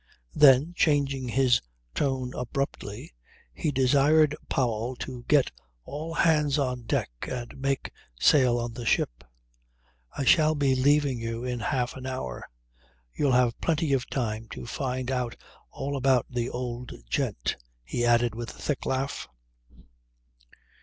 Then, 0.33 0.73
changing 0.75 1.27
his 1.27 1.61
tone 1.93 2.33
abruptly, 2.33 3.13
he 3.53 3.69
desired 3.69 4.35
Powell 4.49 4.95
to 4.95 5.23
get 5.27 5.51
all 5.83 6.15
hands 6.15 6.57
on 6.57 6.85
deck 6.85 7.11
and 7.29 7.55
make 7.61 7.91
sail 8.19 8.57
on 8.57 8.73
the 8.73 8.83
ship. 8.83 9.23
"I 10.17 10.23
shall 10.23 10.55
be 10.55 10.73
leaving 10.73 11.19
you 11.19 11.43
in 11.43 11.59
half 11.59 11.95
an 11.95 12.07
hour. 12.07 12.49
You'll 13.13 13.33
have 13.33 13.61
plenty 13.61 13.93
of 13.93 14.09
time 14.09 14.47
to 14.53 14.65
find 14.65 15.11
out 15.11 15.35
all 15.69 15.95
about 15.95 16.25
the 16.31 16.49
old 16.49 16.93
gent," 17.07 17.57
he 17.83 18.03
added 18.03 18.33
with 18.33 18.49
a 18.55 18.59
thick 18.59 18.87
laugh. 18.87 19.27